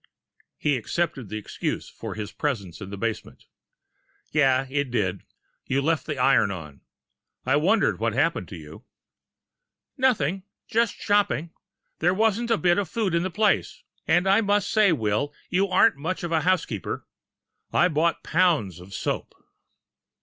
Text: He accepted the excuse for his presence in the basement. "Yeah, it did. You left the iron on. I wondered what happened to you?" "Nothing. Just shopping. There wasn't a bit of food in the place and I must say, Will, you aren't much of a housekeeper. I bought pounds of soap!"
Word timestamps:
He 0.57 0.77
accepted 0.77 1.29
the 1.29 1.37
excuse 1.37 1.87
for 1.87 2.15
his 2.15 2.31
presence 2.31 2.81
in 2.81 2.89
the 2.89 2.97
basement. 2.97 3.45
"Yeah, 4.31 4.65
it 4.67 4.89
did. 4.89 5.21
You 5.67 5.79
left 5.83 6.07
the 6.07 6.17
iron 6.17 6.49
on. 6.49 6.81
I 7.45 7.57
wondered 7.57 7.99
what 7.99 8.13
happened 8.13 8.47
to 8.47 8.55
you?" 8.55 8.83
"Nothing. 9.97 10.41
Just 10.67 10.95
shopping. 10.95 11.51
There 11.99 12.15
wasn't 12.15 12.49
a 12.49 12.57
bit 12.57 12.79
of 12.79 12.89
food 12.89 13.13
in 13.13 13.21
the 13.21 13.29
place 13.29 13.83
and 14.07 14.25
I 14.25 14.41
must 14.41 14.71
say, 14.71 14.91
Will, 14.91 15.35
you 15.51 15.67
aren't 15.67 15.97
much 15.97 16.23
of 16.23 16.31
a 16.31 16.41
housekeeper. 16.41 17.05
I 17.71 17.87
bought 17.87 18.23
pounds 18.23 18.79
of 18.79 18.95
soap!" 18.95 19.35